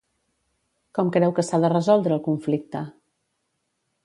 Com 0.99 1.11
creu 1.17 1.35
que 1.39 1.45
s'ha 1.49 1.59
de 1.67 1.71
resoldre 1.75 2.19
el 2.19 2.25
conflicte? 2.31 2.83